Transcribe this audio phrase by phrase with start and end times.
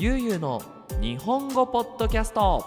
[0.00, 0.62] ゆうゆうの
[1.00, 2.64] 日本語ポッドキャスト。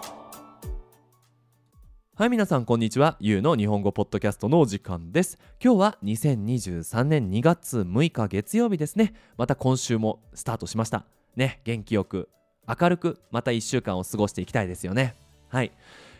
[2.13, 3.15] はい皆さんこんにちは。
[3.21, 5.39] ゆうの日本語ポッドキャストのお時間です。
[5.63, 9.13] 今日は2023年2月6日月曜日ですね。
[9.37, 11.05] また今週もスタートしました。
[11.37, 12.27] ね元気よく
[12.67, 15.15] 明るくまた1週間を過ごしていきたいですよね。
[15.47, 15.71] はい。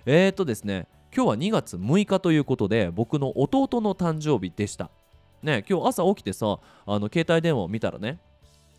[0.05, 4.89] えーとですね今日は2月6日ということで僕の弟の誕生日でした。
[5.43, 8.21] ね今日朝起きてさあの携帯電話を見たらね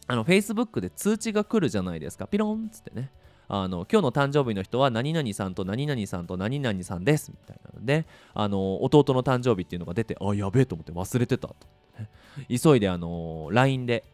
[0.07, 2.27] あの Facebook で通知が来るじゃないですか。
[2.27, 3.11] ピロンっつってね。
[3.49, 7.31] あの今日の誕生日の人は何々さんと何々さんと何々さんです。
[7.31, 11.57] みたいなのであの弟の誕生日っていうのが出てあやべえと思って忘れてたと
[11.99, 12.09] ね。
[12.49, 14.05] 急いであの LINE で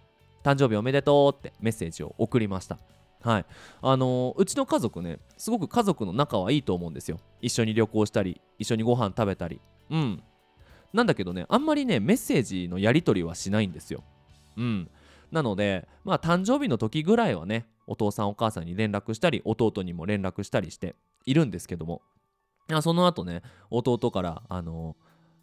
[0.42, 2.78] 誕生日おめでとうってメッセージを送りました。
[3.20, 3.46] はい。
[3.82, 7.20] あのうちの家族ねすごく家族の仲はいいと思うんですよ。
[7.41, 9.60] 一緒に旅行したり一緒にご飯食べたり。
[9.91, 10.22] うん。
[10.92, 14.02] なんだけどねあんまりねメッセージのやり取りはしないんですよ。
[14.56, 14.91] うん。
[15.30, 20.94] なのでまあ誕生日の時ぐらいはねお父さんお母さんに連絡したり弟にも連絡したりして
[21.25, 22.02] いるんですけども
[22.83, 24.97] その後ね弟からあの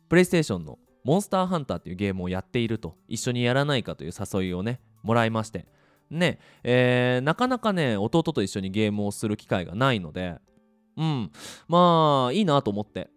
[0.10, 5.66] プレイステーションのモンスターハンターっていうゲームをやっていると一緒にやらないかという誘いをねもらいまして。
[6.12, 10.36] ねえー、なかなかね弟と一緒にゲームをする機会がないので
[10.98, 11.32] うん
[11.68, 13.10] まあいいなと思って。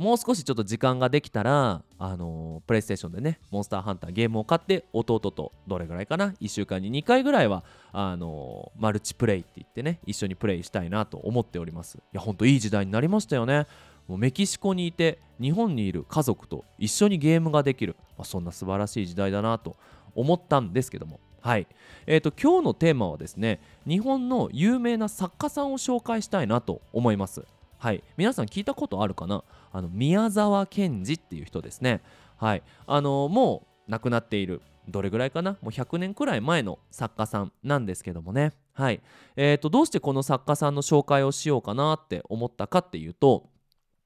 [0.00, 11.98] もう少しちょっと時間ができたら、あのー、プレイステーションでね、モンスターハンターゲームを買って、弟とどれぐらいかな、1週間に2回ぐらいは、あのー、マルチプレイって言ってね、一緒にプレイしたいなと思っております。
[11.98, 13.66] いや、ほんといい時代になりましたよね。
[14.08, 19.76] もうメキシコにいて、日本にいる家族と一緒にゲームができる、まあ、そんな素晴らしい時代だなと
[20.14, 21.20] 思ったんですけども。
[21.42, 21.66] はい、
[22.06, 27.44] えーと、今日のテーマはですね日本の有名な作家さんを紹介したいなと思います
[27.80, 28.04] はい。
[28.18, 29.42] 皆さん聞いたことあるかな？
[29.72, 32.02] あの宮沢賢治っていう人ですね。
[32.36, 32.62] はい。
[32.86, 35.52] あのもう亡くなっているどれぐらいかな？
[35.62, 38.52] もう100年くらい前の作家さんなんですけどもね。
[38.74, 39.00] はい。
[39.34, 43.48] えーとどうしてこの作家さんの紹介をしようかなって思ったかっていうと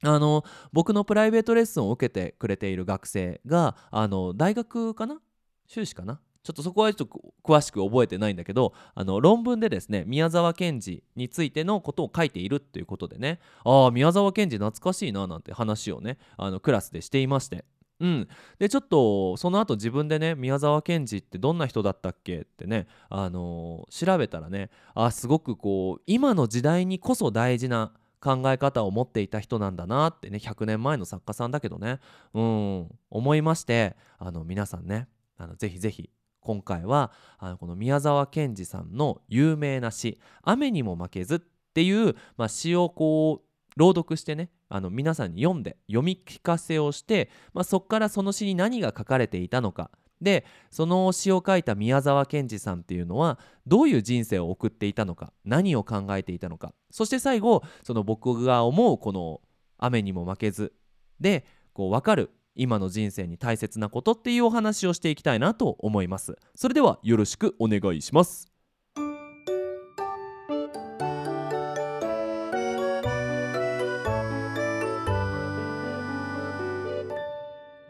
[0.03, 5.19] あの僕のプライベートレッスンを受けてくれている学生があの大学かな？
[5.67, 6.21] 修士かな？
[6.45, 17.65] ちょっとそこはちょっと詳しく覚えてないんだけどあの論文でですね宮沢賢治についてのことを書いているっていうことでねああ宮沢賢治懐かしいななんて話をねあのクラスでしていまして。
[18.01, 18.27] うん、
[18.59, 31.99] でちょっとその後自分でね宮沢賢治ってどんな人だったっけってね、あのー、調べたらねあすごくこう今の時代にこそ大事な考え方を持っていた人なんだなってね100年前の作家さんだけどね
[32.33, 35.07] うん思いましてあの皆さんね
[35.37, 36.09] あのぜひぜひ
[36.45, 41.39] 今回はあのこの宮沢賢治さんの有名な詩「雨にも負けず」っ
[41.73, 49.89] ていう、まあ、詩をこう朗読してねあの皆さんに読んで読み聞かせをして、まあ、そこからその詩に何が書かれていたのか。
[50.21, 56.73] でその詩を書いた宮沢賢治さんっていうのはどういう人生を送っていたのか何を考えていたのか。
[56.89, 59.41] そして最後その僕が思うこの
[59.77, 60.73] 「雨にも負けず」
[61.19, 66.37] でこう分かる今の人生に大切なことっていうお話をしていきたいなと思います。
[66.55, 68.47] それではよろしくお願いします。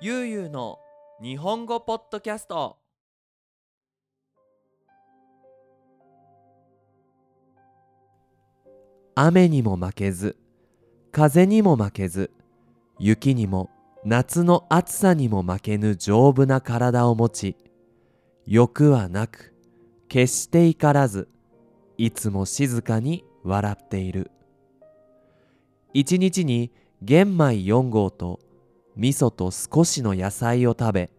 [0.02, 0.80] ゆうゆうの
[1.22, 2.78] 日本語ポッドキャスト。
[9.18, 10.38] 雨にも負けず
[11.14, 12.32] 風にも負けず
[13.00, 13.70] 雪にも
[14.06, 17.58] 夏の暑さにも負けぬ丈夫な体を持ち
[18.46, 19.56] 欲はなく
[20.08, 21.28] 決して怒らず
[21.98, 24.30] いつも静かに笑っている。
[25.92, 26.72] 一日に
[27.02, 28.40] 玄米4合と
[28.96, 31.10] 味噌と少しの野菜を食べ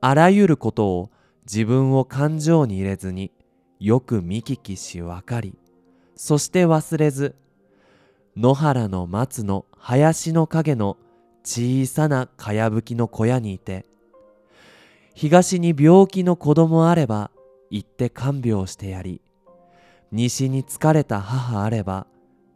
[0.00, 1.10] あらゆることを
[1.42, 3.30] 自分を感情に入れずに
[3.78, 5.58] よく見聞きし分かり
[6.16, 7.34] そして忘れず
[8.36, 10.96] 野原の松の林の影の
[11.44, 13.86] 小さなかやぶきの小屋にいて
[15.14, 17.30] 東に病気の子供あれば
[17.70, 19.20] 行って看病してやり
[20.12, 22.06] 西に疲れた母あれば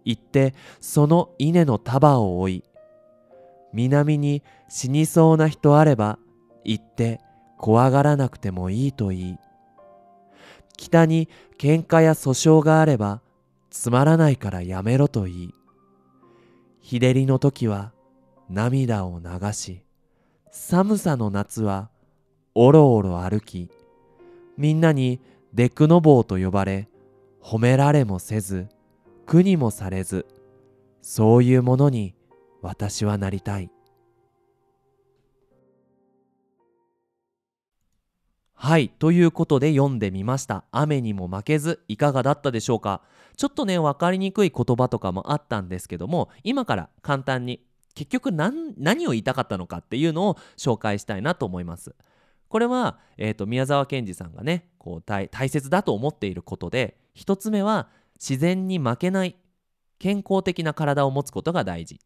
[0.04, 2.64] 行ってその稲の束を追い
[3.72, 6.18] 南に死にそうな人あれば
[6.64, 7.20] 行って
[7.58, 9.38] 怖がらなくてもいいと言い
[10.76, 11.28] 北に
[11.58, 13.20] 喧嘩や訴訟があれば
[13.70, 15.54] つまらないからやめろと言い
[16.80, 17.92] 日照りの時は
[18.48, 19.82] 涙を流し
[20.50, 21.90] 寒さの夏は
[22.54, 23.70] おろおろ歩き
[24.56, 25.20] みんなに
[25.52, 26.88] デクノボーと呼ばれ
[27.42, 28.68] 褒められもせず
[29.26, 30.26] 苦にもされず
[31.02, 32.14] そういうものに
[32.62, 33.70] 私はなりたい。
[38.54, 40.64] はいということで読んでみました。
[40.70, 43.02] 雨にも負けずいかがだったでしょうか？
[43.36, 47.60] ちょっとね分かりにくい言葉とかもあったんですけども今から簡単に
[47.94, 51.94] 結局何何を言いたかったのかっていうのを紹介したいなと思います
[52.48, 59.36] これは、えーと、宮沢賢治さんがねこう大切だと思っていることで一つ目は自然に負けない
[59.98, 62.00] 健康的な体を持つことが大事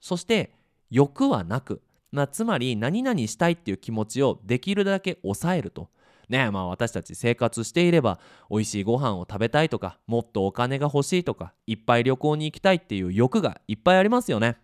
[0.00, 0.52] そして
[0.90, 1.82] 欲はなく
[2.12, 5.90] まあ、つまり何々したいっていう気持ちをできるだけ抑えると。
[6.28, 8.18] ねまあ私たち生活していれば
[8.50, 14.56] 美味しいご飯を食べたいとかもっとお金が欲しいとかいっぱい旅行に行きたいっていう欲がいっぱいありますよね。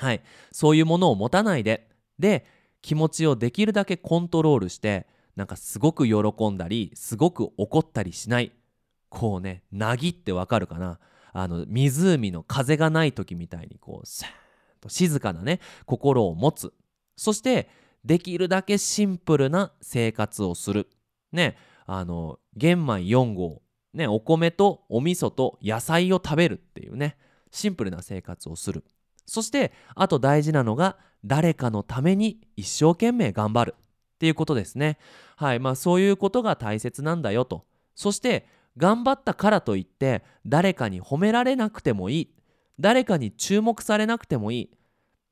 [0.00, 0.22] はい。
[0.50, 2.46] そういうものを持たないでで
[2.80, 5.06] 気持ちをできるだけコントロールして
[5.36, 8.52] なんかすごく喜んだりすごく怒ったりしない。
[9.10, 10.98] こうねなぎってわかるかな。
[11.32, 14.30] あの湖の風がない時みたいにこうスーッ
[14.80, 16.72] と静かなね心を持つ。
[17.16, 17.68] そして
[18.02, 20.88] できるだけシンプルな生活をする。
[21.30, 23.60] ねあの玄米4合。
[23.92, 27.18] ねお米とお味噌と野菜を食べるっていうね
[27.50, 28.84] シンプルな生活をする。
[29.26, 34.98] そしてあと大事なのが誰かのために一生懸命頑張るっていうことですね。
[35.36, 35.60] はい。
[35.60, 37.64] まあそういうことが大切なんだよと。
[37.94, 38.46] そして
[38.76, 42.34] 頑張ったからといって誰かに褒められなくてもいい。
[42.78, 44.70] 誰かに注目されなくてもいい。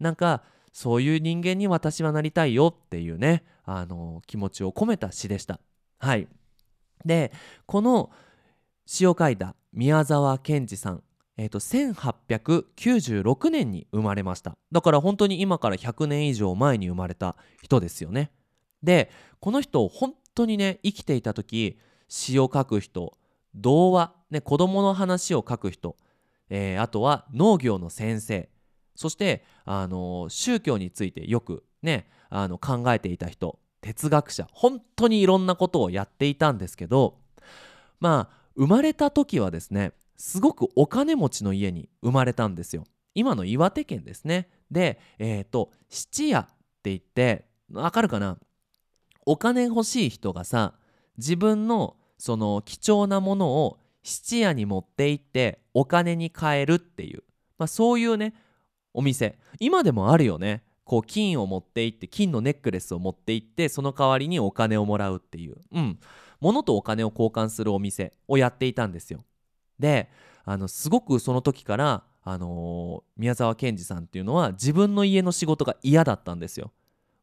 [0.00, 0.43] なんか
[0.73, 5.61] そういう人間に私はなりたいよっていうねあの気持ちを込めた詩でした。
[5.99, 6.29] はい。
[7.05, 7.32] で
[7.67, 8.11] この
[8.87, 11.02] 詩を書いた宮沢賢治さん。
[11.38, 14.58] えーと、1896年に生まれました。
[14.73, 18.32] だから本当に今から100年以上前に生まれた人ですよね。
[18.82, 23.17] でこの人本当にね生きていた時詩を書く人
[23.55, 25.96] 童話、ね、子供の話を書く人、
[26.50, 28.49] えー、あとは農業の先生
[28.94, 37.19] そしてあの宗教についてよくねあの考えていた人哲学者本当にいろんなことをやっていたんですけど
[38.00, 42.84] まあ生まれた時はですねすごくお金持ちの家に生まれたんですよ。
[43.14, 44.50] 今の岩手県ですね。
[44.70, 46.46] でえっ、ー、と質屋っ
[46.82, 48.36] て言ってわかるかな？
[49.24, 50.74] お金欲しい人がさ
[51.16, 57.22] 自分のその貴重なものを質屋に持って行ってお金に換えるっていう、
[57.58, 58.34] まあ、そういうね
[58.92, 59.38] お店。
[59.60, 60.64] 今でもあるよね。
[60.84, 65.56] こう金を持って行って金のネックレスを持って行ってその代わりにお金をもらうっていう。
[65.72, 66.00] うん。
[66.40, 69.24] 物とお金を交換するお店をやっていたんですよ。
[69.78, 70.10] で
[70.44, 76.72] あのすごくその時からあのー、宮沢賢治さんっていうのは自分の家の仕事が嫌だったんですよ。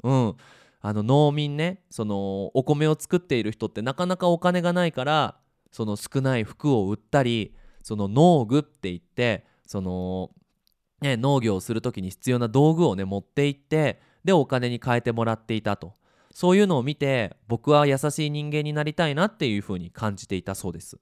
[0.04, 0.36] うん、
[0.82, 5.38] あの農民ねそのお米を作っている人ってなかなかお金がないから
[5.72, 10.32] その少ない服を売ったりその農具って言ってその
[11.02, 15.94] ね、農業をする時に必要な道具をね持って行ってでお金に変えてもらっていたと。
[16.32, 21.00] そういうのを見て僕は優しい人間になりたいなっていうふうに感じていたそうです。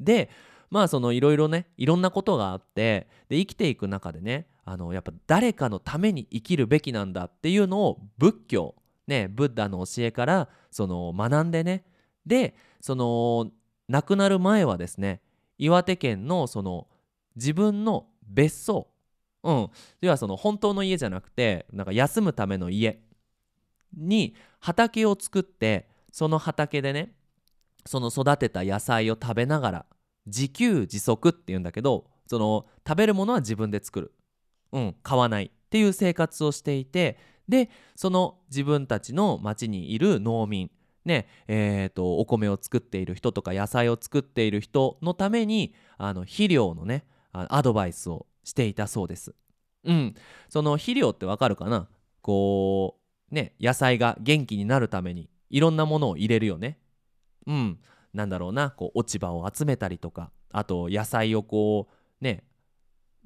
[0.00, 0.30] で
[0.72, 8.74] まあそのいろいろねいろんなことがあってで生きていく中でねあのやっぱ誰かのために生きるべきなんだっていうのを仏教
[9.06, 11.84] ねブッダの教えからその学んでね。
[12.24, 13.50] でその
[13.88, 15.20] 亡くなる前はですね
[15.58, 16.86] 岩手県のその
[17.36, 18.88] 自分の別荘
[19.42, 19.70] うん、
[20.00, 23.00] 要はその本当の家じゃなくてなんか休むための家
[23.96, 27.12] に畑を作ってその畑でね
[27.84, 29.86] その育てた野菜を食べながら
[30.26, 34.12] 自給自足っていうんだけどその食べるものは自分で作る、
[34.72, 37.18] うん、買わないっていう生活をしていて
[37.48, 40.70] でその自分たちの町にいる農民
[41.04, 49.34] ねえーと、お米を作っている人とか野菜を作っている人のためにあの肥料のねアドバイスをしていたそうです。
[49.82, 50.14] うん、
[50.48, 51.88] その肥料ってわかるかな？
[52.20, 53.00] こ
[53.32, 56.78] うね野菜が元気になるためにいろんなものを入れるよね。
[57.48, 57.80] うん、
[58.14, 62.44] なんだろうなこう落ち葉を集めたりとかあと野菜をこうね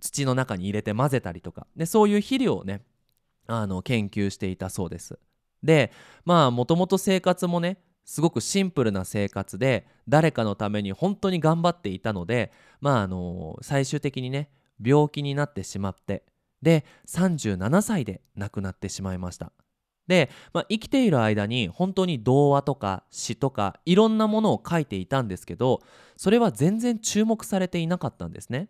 [0.00, 2.82] 土の中に入れて混ぜたりとかでそういう肥料をね
[3.46, 5.18] あの研究していたそうです。
[5.62, 5.90] で
[6.24, 14.50] まあもともと生活もねすごくシンプルな生活で誰かのために本当に頑張っていたのでまああの最終的にね
[14.82, 16.24] 病気になってしまって
[16.62, 19.52] で37歳で亡くなってしまいました
[20.06, 25.82] で、まあ、生きている間に本当に童話とか詩とかいろんなものを書いていたんですけど
[26.16, 28.68] それは全然注目されていなかったんですね。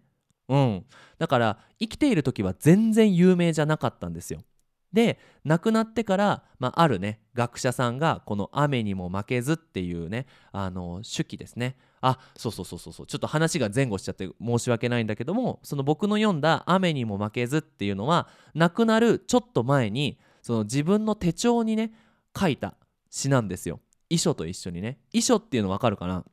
[0.48, 0.84] うん。
[1.18, 4.40] だから生きている時は全然有名じゃなかったんですよ。
[4.92, 11.76] で亡くなってから、まあ、あるね学者さんがこの「雨にも負けず」っていうねあの手記ですね。
[12.00, 13.06] あそうそうそうそうそう。
[13.06, 21.90] ちょっと話が前後しちゃって申し訳ないんだけどもその僕の読んだ「雨にも負けず」っていうのは亡くなるちょっと前にその自分の手帳にね
[22.38, 22.76] 書いた
[23.10, 23.80] 詩なんですよ。
[24.08, 25.00] 遺書と一緒にね。
[25.12, 26.24] 遺書っていうの分かるかな？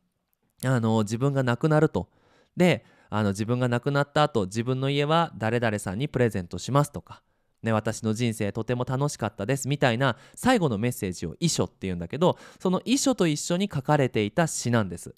[0.65, 2.10] あの自分が亡くなると。
[2.55, 7.24] であの自分が亡くなった後自分の家は誰々さんにプレゼントしますとか、
[7.63, 15.15] ね、私の人生とても楽しかったですみたいな最後のメッセージを遺書っていうんだけどその遺書と一緒に書かれていた詩なんです。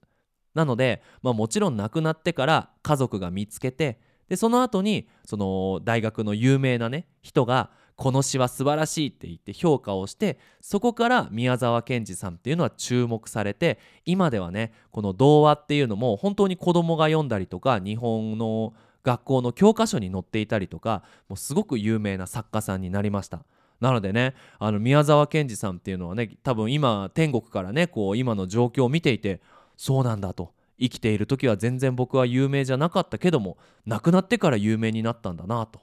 [0.54, 4.00] なので、まあ、もちろん亡くなってから家族が見つけて
[4.30, 18.74] でその後にその大学の有名なね人がこの詩は素晴らしいって言って評価をしてそこから宮沢賢治さんっていうのは注目されて今ではねこの童話っていうのも本当に子供が読んだりとか日本の
[19.04, 23.46] 学校の教科書に載っていたりとかもうすごく有名な作家さんになりました。
[23.80, 29.42] なのでねあの宮沢賢治さんっていうのはね多分今天国からねこう今の状況を見ていて
[29.76, 35.82] そうなんだと生きている時は全然僕は有名じゃなかったけども亡くなってから有名になったんだなと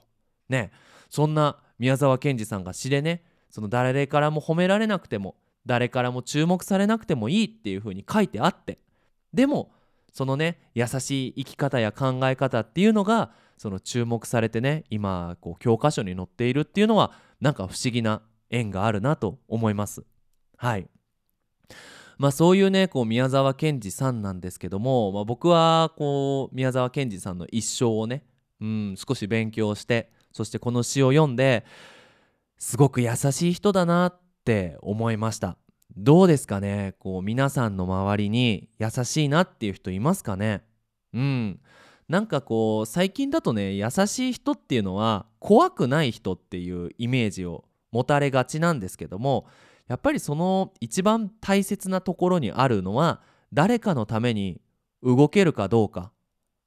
[0.49, 0.71] ね
[1.13, 8.79] そんな宮沢賢治さんが詩でねその誰からも褒められなくても誰からも注目されなくてもいいっていう風に書いてあって
[9.31, 9.71] でも
[10.11, 13.29] そのね優しい生き方や考え方っていうのが
[13.59, 20.03] その注目されてね今こう教科書に載っているっていうのはなんか不思議な縁があるなと思います。
[20.57, 20.87] はい。
[22.17, 28.23] まあそういうねこう宮沢賢治さんなんですけども、まあ、僕はこう宮沢賢治さんの一生をね、
[28.59, 31.65] うん、少し勉強してそしてこの詩を読んで
[32.57, 35.57] すごく優しい人だなって思いました。
[35.95, 36.95] どうですかね？
[36.99, 40.63] こう皆さんの周りに優しいなっていう人いますかね？
[41.13, 41.59] うん。
[42.09, 49.45] なんかこう最近だとね優しい人っていうのは怖くない人っていうイメージを持たれがちなんですけども
[49.87, 53.21] やっぱりその一番大切なところにあるのは
[53.53, 54.61] 誰かのために
[55.01, 56.11] 動けるかどうか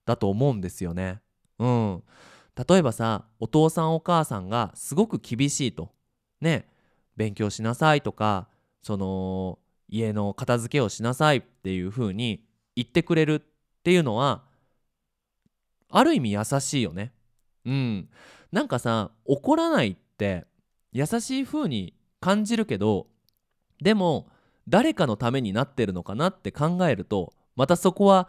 [0.04, 1.20] だと思うんですよね。
[1.58, 2.02] うん、
[2.56, 5.92] 例えばさお父さんお母さんがすごく厳しいと。
[6.40, 6.68] ね。
[7.16, 8.48] 勉強しなさいとか
[8.82, 9.58] その
[9.88, 12.44] 家の片付けをしなさいっていう風に
[12.74, 13.42] 言ってくれるっ
[13.82, 14.44] ていうのは
[15.90, 17.12] ある意味優しいよね。
[17.64, 18.08] うん、
[18.52, 20.46] なんかさ怒らないって
[20.92, 23.08] 優しい風に感じるけど
[23.82, 24.28] でも
[24.68, 28.28] 誰かのためになってるのかなって考えるとまたそこは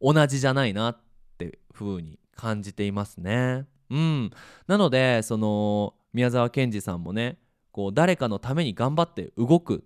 [0.00, 0.98] 同じじゃないなっ
[1.38, 3.66] て風に感じていますね。
[3.90, 4.30] うん、
[4.66, 7.38] なのでその宮沢賢治さんもね
[7.70, 9.84] こう誰かのために頑張って動く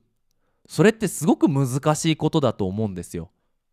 [0.66, 3.30] それってすごく難しいことだと思うんですよ。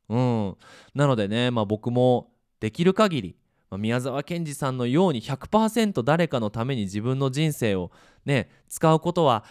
[0.10, 0.58] うん、
[0.96, 3.36] なのでね、まあ、僕もできる限り、
[3.70, 7.92] まあ、宮沢賢治さんのように100%誰かのために自分の人生を
[8.26, 9.44] ね使うことは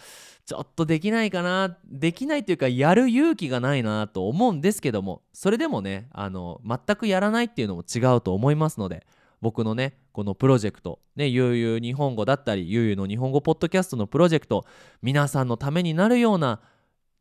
[0.45, 9.05] ちょっとできないかなできないというかやる勇気がないなと思うんですけどもそれでもねあの全くやらないっていうのも違うと思いますので
[9.41, 14.65] 僕のねこのプロジェクトねゆう日本語だったりゆうゆうの日本語ポッドキャストのプロジェクト
[15.01, 16.59] 皆さんのためになるような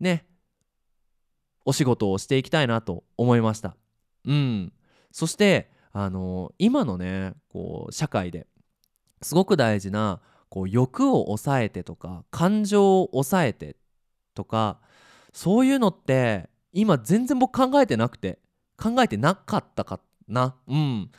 [0.01, 0.27] ね
[1.65, 3.77] お仕事をしていきたいなと思いました。
[4.25, 4.73] うん。
[5.11, 8.47] そしてあの今のねこう社会で
[9.23, 13.77] すごく大事なこう欲を抑えてとか感情を抑えて
[14.35, 14.79] とか
[15.33, 18.39] そういうのって今全然僕考えてなくて
[18.77, 20.55] 考えてなかったかな。
[20.69, 21.11] うん。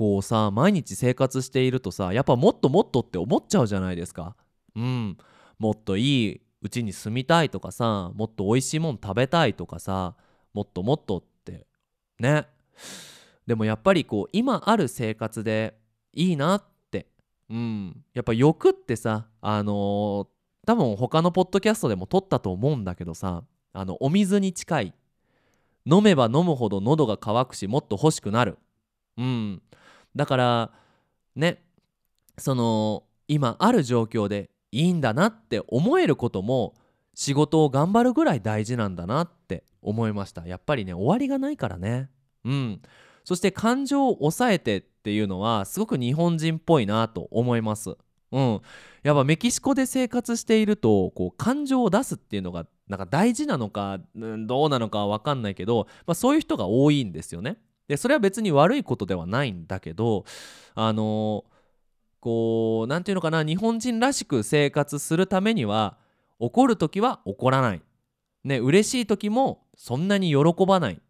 [0.00, 4.34] こうさ毎日生活しているとさやっぱもっともっとって思っちゃうじゃないですか。
[4.74, 5.18] うん。
[5.58, 10.14] もっといいうちに住みたいとかさもっと美味しいもん食べたいとかさ
[10.54, 11.66] もっともっとって。
[12.18, 12.46] ね。
[13.46, 15.76] でもやっぱりこう今ある生活で
[16.14, 17.06] いいなって。
[17.50, 20.26] うん、やっぱ欲ってさあのー、
[20.66, 24.94] 多分他のポッドキャストでも撮ったと思うんだけどさあのお水に近い。
[25.84, 28.56] 飲めば飲むほど喉が渇くしもっと欲しくなる。
[29.18, 29.62] うん。
[30.16, 30.70] だから
[31.36, 31.62] ね
[32.38, 36.74] その今ある状況でいいんだなって思えることも
[37.14, 42.08] 仕事を頑張るぐらい大事なんだなって思いましたやっぱりね終わりがないからね
[42.44, 42.82] うん
[43.24, 47.96] そして感情を抑えてっていうのはすごく日本人っぽいなと思います。
[48.32, 48.60] うん、
[49.02, 57.58] やっぱメキシコで生活しているとこう感情を出すっていうのがなんか大事なのか、うん、どうなのかは分かんないけど、まあ、そういう人が多いんですよね。
[57.90, 60.24] でそれは別に悪いことではないんだけど
[60.76, 61.44] あの、
[62.20, 65.98] こう何て言うのかな日本人らしく生活するためには
[66.38, 67.82] 怒る時は怒らない。
[68.44, 71.02] ね嬉しい時もそんなに喜ばない。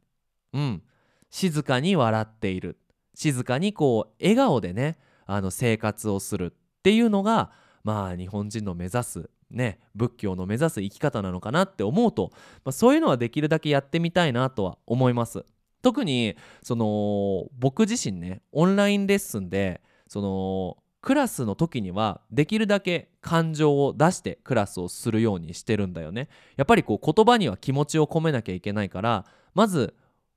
[0.54, 0.82] うん
[1.28, 2.78] 静かに笑っている
[3.14, 4.96] 静かにこう笑顔でね
[5.26, 7.50] あの生活をするっていうのが
[7.84, 12.30] まあ日本人の目指すね仏教の目指す生き方なのかなって思うと、
[12.64, 15.44] まあ、そういうのはできるだけやってみたいなとは思います。
[15.82, 26.28] 特にその僕自身ねオンラインレッスンでそのクラスの時にはできるだけ感情を出してクラスをするようにしてるんだよね。
[26.56, 29.94] やっぱりこう言葉には気持ちを込めなきゃいけないからまず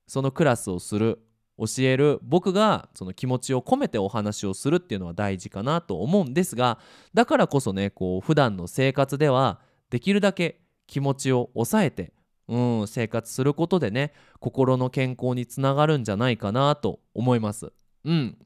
[0.08, 1.20] そのクラスをする
[1.58, 6.80] 教える僕がその気持ちを込めてお話をするっていうのは大事かなと思うんですが
[7.14, 9.60] だからこそねこう普段の生活では
[9.90, 12.12] できるだけ気持ちを抑えて
[12.48, 17.72] うん生活することでね心の健康につながるんじゃないかなと思います。
[18.04, 18.38] うん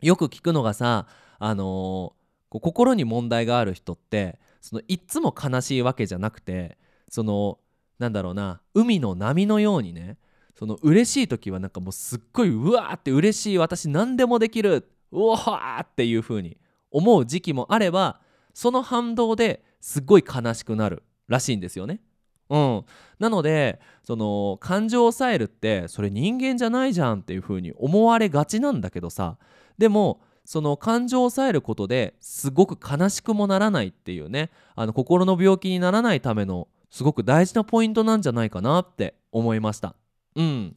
[0.00, 1.06] よく聞くのがさ
[1.38, 6.78] あのー、心に問題がある人ってそのいっつも悲しいわけじゃなくて
[7.08, 7.58] その
[7.98, 10.18] なんだろうな海の波のようにね
[10.58, 16.56] その嬉しい時はなんかもうすっごいうわーって嬉しい私何でもできるうわーっていう風に
[16.90, 18.20] 思う時期もあれば
[18.54, 22.00] その反動ですっごい悲しくなるらしいんですよね。
[22.48, 22.84] うん、
[23.18, 29.38] なのでその感情を抑えるってそれ人間じゃないじゃんっていう風に思われがちなんだけどさ。
[29.78, 34.50] でもその感情を抑えることですごく悲しくもならないっていうね。
[34.76, 39.96] あの心の病気にならないためのすごく大事なポイントなんじゃないかなって思いました。
[40.36, 40.76] うん、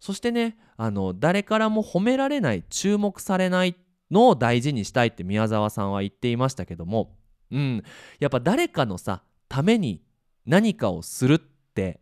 [0.00, 3.76] そしてねあの誰からも褒められない注目されない
[4.10, 7.16] のを大事にしたいって宮沢さんは言っていましたけども、
[7.50, 7.82] うん、
[8.20, 10.02] やっぱ誰かのさために
[10.48, 12.00] 何かをするって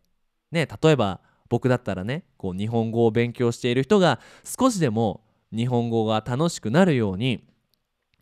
[0.53, 5.23] ね例えば僕だったらねこう日本語を勉強している人が少しでも
[5.55, 7.45] 日本語が楽しくなるように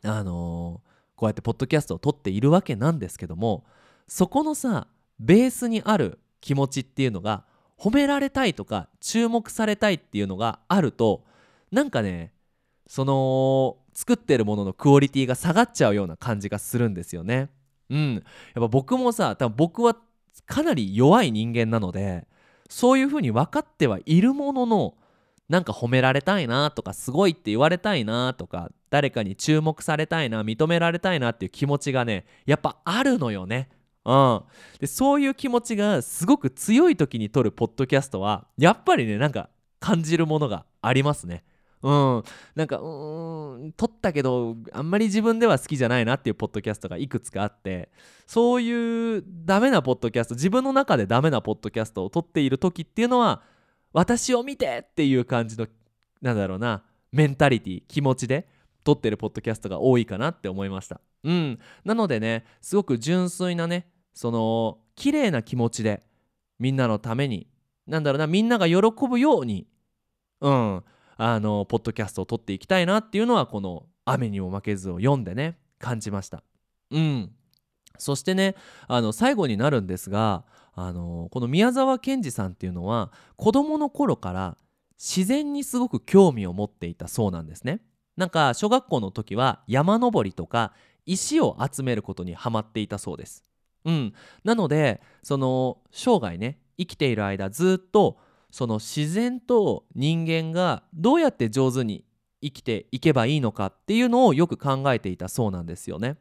[0.03, 3.65] あのー、こうやってポッドキャストを撮っているわけなんですけども
[4.09, 4.89] そこのさ
[5.21, 7.45] ベースにある気持ちっていうのが
[7.79, 11.25] 褒められたいとか注目されたいっていうのがあると
[11.71, 12.33] なんかね
[12.87, 17.49] その作ってるもののクオリティが下がっちゃうような感じがするんですよね。
[17.91, 18.23] うん、やっ
[18.55, 19.97] ぱ僕もさ多分僕は
[20.47, 22.27] かなり弱い人間なので
[22.69, 24.95] そういうふうに分かってはいるものの
[25.49, 33.69] なんか褒められたいなとかすごいって言われたいなとか誰かに注目されたいな認められたいなっていう気持ちがねやっぱあるのよね。
[34.07, 34.43] うん、
[34.81, 39.49] でそういう気持ちがすごく強い時に撮るポッドキャストはやっぱりねなんか
[39.81, 41.43] 感じるものがありますね。
[41.85, 42.23] うん、
[42.55, 47.91] なんかうーん撮ったけどあんまり自分では好きじゃないなっていうポッドキャストがいくつかあって
[48.27, 53.43] そういうダメなポッドキャスト自分の中でダメなポッドキャストを撮っている時っていうのは
[53.93, 55.67] 私を見てっていう感じの
[56.23, 58.49] なんだろうなメンタリティ気持ちで
[58.83, 61.03] 撮ってるポッドキャストが多いかなって思いました。
[61.23, 61.59] うん。
[61.85, 66.03] なのでねすごく純粋なねその綺麗な気持ちで
[66.59, 67.47] みんなのために
[67.87, 69.67] なんだろうなみんなが喜ぶように
[70.41, 70.85] うん。
[71.17, 76.43] あのポッドキャストを撮っていきたいなっていうのはこの「雨にも負けず」を読んでね感じました
[76.91, 77.33] うん
[77.99, 78.57] そしてね
[78.89, 84.57] あの最後になるんですがあのこの宮沢賢治さんっていうのは子どもの頃から
[84.99, 87.81] 自然にすごく興味を持っていたそうなんですね。
[88.17, 90.73] なんか小学校の時は山登りとか
[91.05, 93.45] 石を集めることにハマっていたそうです。
[93.85, 98.19] うん、なのでその生涯ね生きている間ずっと
[98.55, 102.05] その自然と人間がどうやって上手に
[102.41, 106.19] 生きていけばいいのかっていうのをよく考えていたそうなんですよね。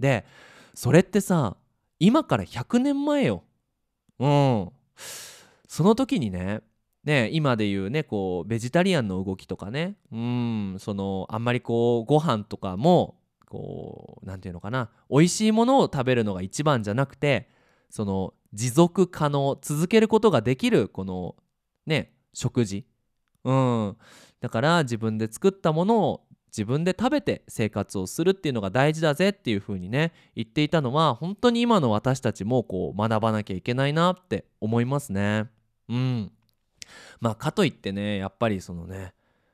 [0.00, 0.24] で
[0.74, 1.56] それってさ
[2.00, 3.44] 今から100年前よ。
[4.18, 4.72] うん
[5.68, 6.62] その時にね
[7.04, 17.48] ね今で言うねこうベジタリアンの動きとかねうんそのあんまりこうご飯とかもこう何て言うのかな美味しいものを食べるのが一番じゃなくて
[17.88, 21.36] その持続可能続けることができるこの
[21.88, 22.86] ね食事。
[23.44, 23.96] うん。
[24.40, 35.46] だから自分で作ったものを自分で食べて生活をするっていうのが大事だぜっていう風にね言っていたのは本当に今の私たちもこう学ばなきゃいけないなって思いますね。
[35.88, 36.32] うん。
[37.20, 39.12] まあかといってねやっぱりそのね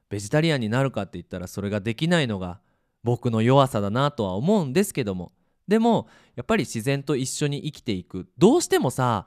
[0.08, 2.60] ベジタリアンになるかって言ったらそれができないのが
[3.02, 5.32] 僕の弱さだなとは思うんですけども。
[5.66, 8.28] でもやっぱり自然と一緒に生きていく。
[8.38, 9.26] どうしてもさ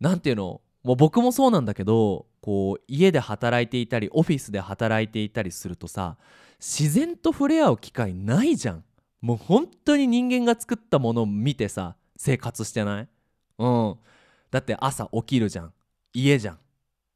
[0.00, 6.16] 何ていうのもう僕もそうなんだけどこう家で働いていたりオフィスで働いていたりするとさ
[6.58, 8.84] 自然と触れ合う機会ないじゃん。
[9.20, 13.08] もう本当に人間が作ったものを見てさ生活してない？
[13.58, 13.96] うん。
[14.50, 15.72] だって朝起きるじゃん。
[16.12, 16.58] 家じゃん。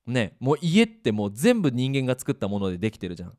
[0.07, 0.37] ね。
[0.39, 3.33] もう家ってもう全部人間が作ったものでできてるじゃん。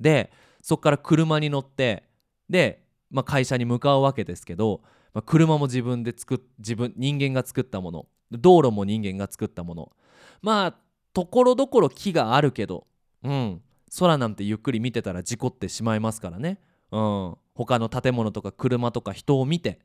[0.00, 2.04] でそっから車に乗って
[2.48, 4.82] で、まあ、会社に向かうわけですけど、
[5.14, 8.06] まあ、車も自分で作っ自分人間が作ったもの。
[8.30, 9.92] 道路も人間が作ったもの。
[10.40, 10.74] まあ
[11.12, 12.86] ところどころ木があるけど
[13.22, 13.62] うん。
[13.98, 16.58] 空なんてゆっくり見てたら事故ってしまいますからね、
[16.90, 19.80] うん、他の建物とか車とか人を見て。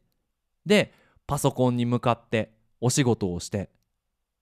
[0.65, 0.93] で
[1.25, 3.69] パソコンに向かってお仕事をして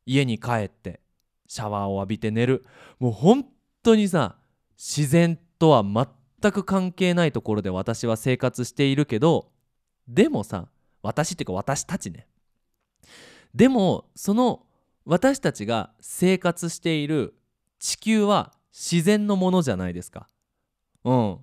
[0.06, 1.00] 家に帰って
[1.48, 2.66] シャワーを浴びて寝る。
[3.00, 3.46] もう本
[3.82, 4.36] 当にさ
[4.78, 6.08] 自然とは全
[6.46, 9.50] 全く関係ないところで私は生活しているけど
[10.08, 10.68] でもさ
[11.06, 12.28] 私っていうか私たちね
[13.54, 14.66] でもその
[15.06, 17.36] 私たちが生活している
[17.80, 20.28] 地球は自然のものじゃないですか。
[21.06, 21.38] うん。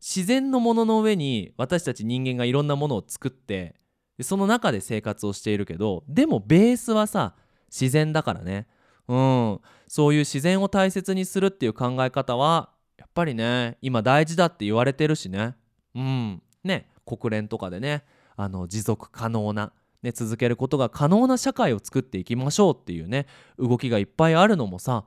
[0.00, 3.76] 自然のものの上に私たち人間がいろんなものを作って
[4.20, 7.34] その中で生活をしているけどでもベースはさ
[7.70, 8.66] 自然だからね。
[9.08, 9.60] うん。
[9.88, 15.54] そういう自然を大切にするっていう考え方はやっぱりね今大事だって言われてるしね。
[15.94, 16.42] うん。
[16.64, 18.04] ね国連とかでね
[18.36, 25.04] あの持続可能なね、続けることが可能な社会を作っていきましょうっていうね動きがいっぱいあるのもさ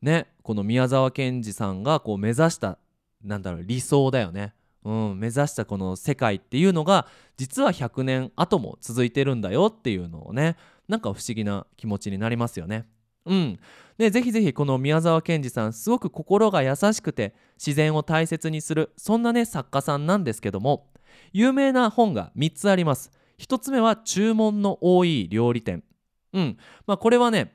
[0.00, 2.78] ねこの宮沢賢治さんがこう目指した
[3.24, 4.54] なんだろう理想だよね。
[4.84, 12.86] うん、目指したこの世界っていうのが実は100年後も続いてるんだよっていうのをねなんか不思議な気持ちになりますよね。
[13.24, 13.58] うん、
[13.98, 20.86] でぜひぜひこの宮沢賢治さんすごく心が優しくて自然を大切にするそんなね作家さんなんですけども
[21.32, 23.10] 有名な本が3つあります。
[23.38, 25.84] 1つ目は注文の多い料理店。
[26.32, 26.56] うん。
[26.86, 27.54] まあこれはね、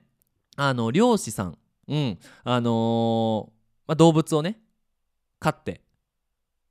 [0.55, 3.51] あの漁師さん、うん、あのー、
[3.87, 4.59] まあ、動物をね、
[5.39, 5.81] 飼って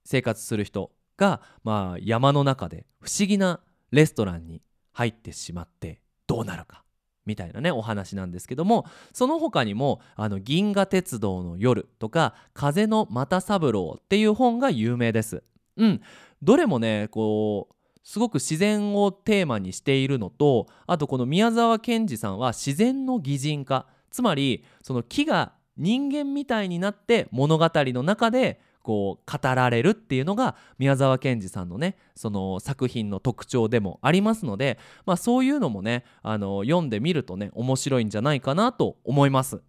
[0.05, 6.85] 生活する人が、まあ、山の中で不思議なレストランに入ってしまってどうなるか
[7.26, 15.42] みたいなねお話なんですけどもその他にも「あの銀河鉄道の夜」とか「風の又三郎」っていう本が有名です。
[15.76, 16.00] うん、
[16.42, 39.61] どれもねこうすごく自然をテーマにしているのとあとこの宮沢賢治さんは自然の擬人化つまりその木が人間みたいになって物語の中でこう語られるっていうのが宮沢賢治さんのねその作品の特徴でもありますので、まあ、そういうのもねあの読んでみるとね面白いんじゃないかなと思います。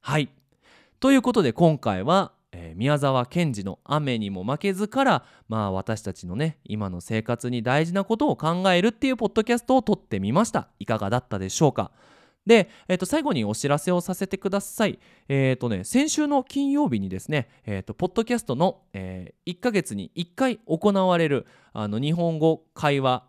[0.00, 0.28] はい
[1.00, 11.90] ということで今回はえー、宮沢賢治の「雨にも負けず」からまあ私たちのね今の生活に大事なことを考えるっていうポッドキャストを撮ってみましたいかがだったでしょうか？
[12.48, 14.98] で、えー、と最後にお知らせをさせてください。
[15.28, 23.24] えっ、ー、とね、先週の金曜日にですね、えー、とポッドキャストの、えー、1ヶ月に1回行われるあの日本語会話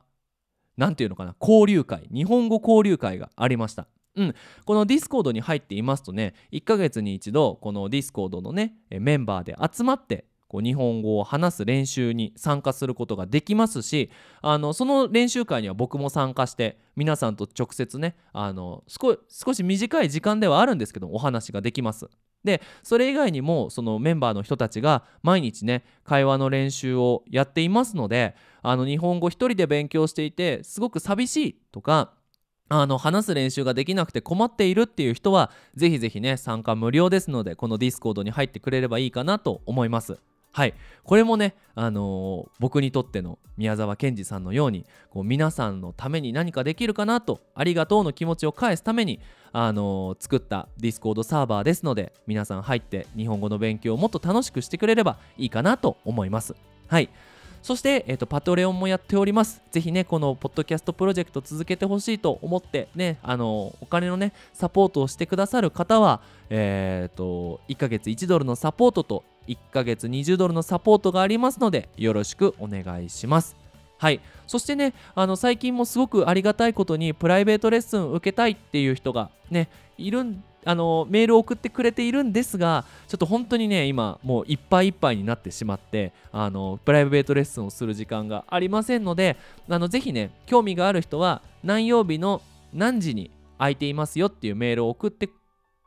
[0.77, 3.87] なんていうのかな交流会日本語交流会がありました。
[4.19, 14.09] うん、この Discord に入っていますとね1ヶ月に一度この Discord のねメンバーで集まってこう日本語を話す練習に参加することができますし
[14.41, 22.09] あのその練習会には僕も参加して皆さんと直接ねあの少し短い時間ではあるんですけどお話ができます。
[22.43, 32.13] でそれ以外にもそのメンバーの人たちが毎日ね会話の練習をやっていますのであの日本語一人で勉強していてすごく寂しいとか
[32.69, 40.19] あの話す練習ができなくて困っているっていう人はぜひぜひね参加無料ですのでこの Discord に入ってくれればいいかなと思います。
[40.51, 40.73] はい。
[41.03, 49.19] これもね、あのー、僕にとっての宮沢賢治さんのようにこう皆さんのために何かできるかなとありがとうの気持ちを返すために、
[49.51, 56.55] あのー、作った Discord サーバーですので皆さん入って日本語の勉強をもっと楽しくしてくれればいいかなと思います。
[56.87, 57.09] はい。
[57.61, 59.61] そして、えーと、 Patreon もやっております。
[59.71, 73.55] ぜひね、このポッドキャストプロジェクト続けてほしいと思って、ね、あのお金のね、サポートをしてくださる方は、えーと、1ヶ月1ドルのサポートと1ヶ月20ドルのサポートがありますので、よろしくお願いします。
[73.99, 79.67] はい、そしてねあの最近もすごくありがたいことにプライベートレッスン受けたいっていう人がね
[79.97, 89.37] いるんあのメールを送ってくれているんですがちょっと本当にね今もういっぱいいっぱいになってしまってあのプライベートレッスンをする時間がありませんので
[89.69, 92.41] あのぜひね興味がある人は何曜日の
[92.73, 95.29] 何時に空いていますよっていうメールを送って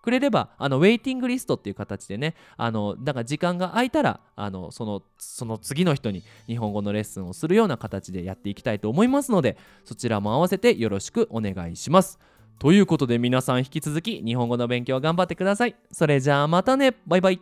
[0.03, 12.19] くれればあのウェイティングリストっていう形でねあのだから時間が空いたらあのそのその次の人に日本語のレッスンをするような形でやっていきたいと思いますのでそちらも合わせてよろしくお願いします。
[12.63, 15.75] ということで皆さん引き続き日本語の勉強頑張ってください。
[15.91, 17.41] それじゃあまたねバイバイ